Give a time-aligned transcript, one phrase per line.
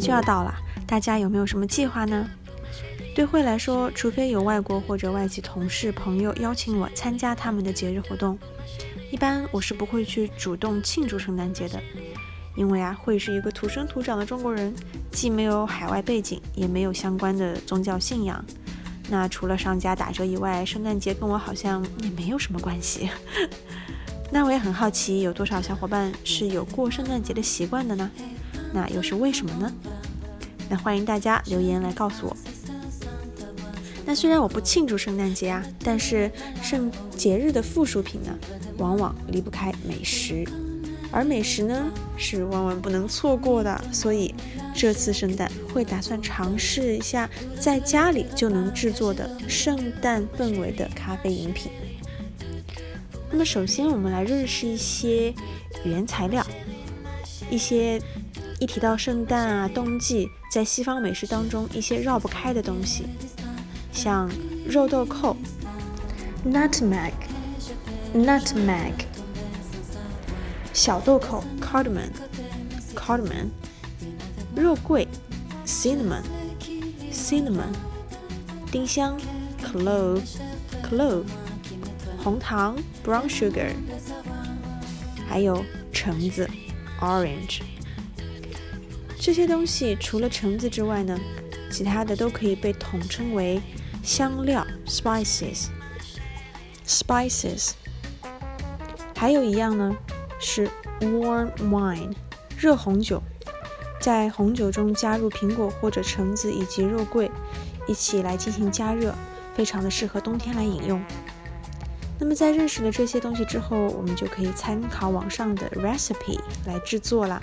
[0.00, 0.54] 就要到了，
[0.86, 2.28] 大家有没有什么计划呢？
[3.14, 8.38] 对会来说，除非有外国或者外籍同事朋友邀请我参加他们的节日活动，
[9.10, 11.80] 一般我是不会去主动庆祝圣诞节的。
[12.54, 14.74] 因为啊，会是一个土生土长的中国人，
[15.12, 18.42] 既没有海外背景，也没有相关的宗教信仰。
[19.10, 23.10] 那除了商家打折以外，圣诞节跟我好像也没有什么关系。
[24.32, 28.10] 那我也很好奇，有多少小伙伴是有过圣诞节的习惯的呢？
[28.72, 29.72] 那又是为什么呢？
[30.68, 32.36] 那欢迎大家留言来告诉我。
[34.04, 36.30] 那虽然我不庆祝圣诞节啊，但是
[36.62, 38.38] 圣节日的附属品呢，
[38.78, 40.44] 往往离不开美食，
[41.10, 43.82] 而美食呢是万万不能错过的。
[43.92, 44.32] 所以
[44.74, 47.28] 这次圣诞会打算尝试一下
[47.58, 51.72] 在家里就能制作的圣诞氛围的咖啡饮品。
[53.28, 55.34] 那么首先我们来认识一些
[55.84, 56.46] 原材料，
[57.50, 58.00] 一些
[58.58, 63.04] 一提到圣诞啊、冬季，在西方美食当中一些绕不开的东西。
[63.92, 64.30] 像
[64.66, 65.36] 肉豆蔻
[66.46, 68.92] （nutmeg），nutmeg，
[70.72, 73.50] 小豆蔻 （cardamom），cardamom，
[74.54, 75.06] 肉桂
[75.66, 77.74] （cinnamon），cinnamon，
[78.70, 79.18] 丁香
[79.62, 81.24] （clove），clove，
[82.22, 83.74] 红糖 （brown sugar），
[85.28, 85.62] 还有
[85.92, 86.48] 橙子
[87.00, 87.60] （orange）。
[89.20, 91.18] 这些东西除了橙子之外呢，
[91.70, 93.60] 其他的都可以被统称为。
[94.02, 97.72] 香料 spices，spices，
[99.16, 99.96] 还有一样呢
[100.38, 100.70] 是
[101.00, 102.12] warm wine，
[102.56, 103.20] 热红酒，
[104.00, 107.28] 在红酒中加入苹果或者橙子以及肉桂
[107.88, 109.12] 一起来进行加热，
[109.56, 111.02] 非常的适合冬天来饮用。
[112.20, 117.42] 那么在认识了这些东西之后，我们就可以参考网上的 recipe 来制作了。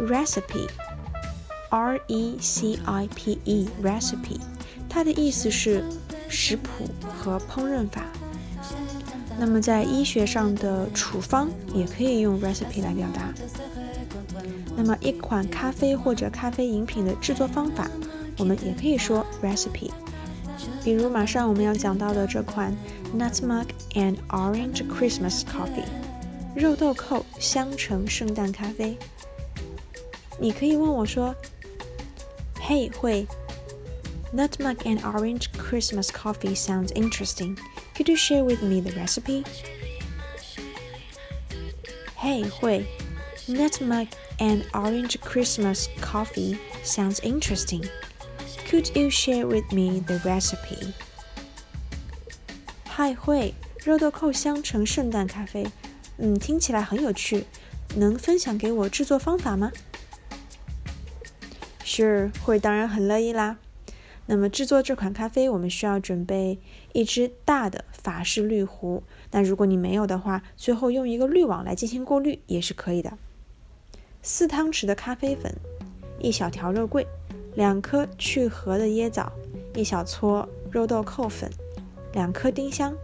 [0.00, 0.66] recipe
[1.74, 4.38] R e c i p e recipe，。
[4.88, 5.82] 它的意思是
[6.28, 8.04] 食谱和烹饪法。
[9.36, 13.34] 那么在医学上的处方也可以用 recipe 来表达。
[14.76, 17.90] 那么一款咖啡或者咖啡饮品的制作方法，
[18.38, 19.90] 我们也可以说 recipe。
[20.84, 22.72] 比如马上我们要讲到的这款
[23.18, 25.88] nutmeg and orange Christmas coffee，
[26.54, 28.96] 肉豆蔻香橙圣诞咖啡。
[30.38, 31.34] 你可以问我说
[32.63, 33.27] ：“嘿，会。”
[34.31, 37.57] Nutmeg and orange Christmas coffee sounds interesting.
[37.95, 39.43] Could you share with me the recipe?
[42.15, 42.85] Hey, Hui.
[43.47, 47.83] Nutmeg and orange Christmas coffee sounds interesting.
[48.69, 50.93] Could you share with me the recipe?
[52.89, 53.53] Hi, Hui.
[53.83, 55.65] 肉豆蔻香橙圣诞咖啡，
[56.17, 57.45] 嗯，听起来很有趣，
[57.95, 59.71] 能分享给我制作方法吗
[61.84, 63.58] ？Sure，会当然很乐意啦。
[64.26, 66.58] 那么制作这款咖啡，我们需要准备
[66.94, 69.02] 一只大的法式滤壶。
[69.32, 73.18] 那如果你没有的话，最后用一个滤网来进行过滤也是可以的。
[74.22, 75.54] 四汤匙的咖啡粉，
[76.18, 77.06] 一小条肉桂，
[77.54, 79.30] 两颗去核的椰枣，
[79.74, 81.50] 一小撮肉豆蔻粉，
[82.14, 82.96] 两颗丁香，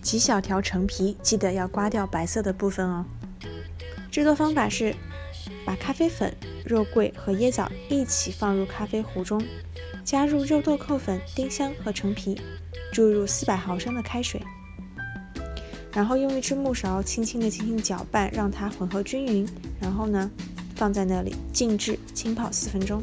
[0.00, 3.04] 几小条橙皮，记得要刮掉白色的部分哦。
[4.10, 4.94] 制作方法是：
[5.64, 9.42] 把咖啡粉、肉桂和椰枣一起放入咖啡壶中。
[10.04, 12.40] 加入肉豆蔻粉、丁香和橙皮，
[12.92, 14.40] 注入四百毫升的开水，
[15.92, 19.46] 然后用一只木勺轻轻地进行搅拌，让它混合均匀。
[19.78, 20.30] 然后呢，
[20.76, 23.02] 放在那里静置浸泡四分钟。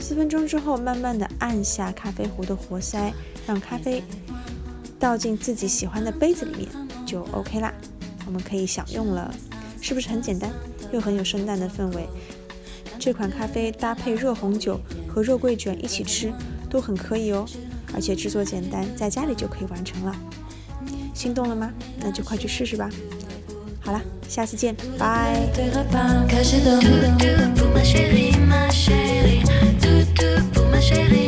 [0.00, 3.12] 四分钟之后，慢慢地按下咖啡壶的活塞，
[3.46, 4.02] 让咖啡
[4.98, 6.68] 倒进自己喜欢的杯子里面，
[7.06, 7.72] 就 OK 啦。
[8.26, 9.32] 我们可以享用了，
[9.80, 10.50] 是不是很简单，
[10.92, 12.06] 又很有圣诞的氛围。
[12.98, 16.32] 这款咖啡搭配热红酒和肉桂卷一起吃，
[16.68, 17.46] 都很可以哦。
[17.94, 20.14] 而且制作简单，在家里就可以完成了。
[21.14, 21.72] 心动了吗？
[22.00, 22.90] 那就快去试试吧。
[23.80, 25.40] 好了，下次见，拜。
[30.70, 31.27] Ma